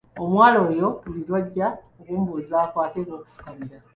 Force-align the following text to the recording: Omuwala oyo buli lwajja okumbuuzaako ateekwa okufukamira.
Omuwala 0.23 0.57
oyo 0.69 0.87
buli 1.03 1.21
lwajja 1.27 1.67
okumbuuzaako 1.99 2.77
ateekwa 2.85 3.15
okufukamira. 3.19 3.77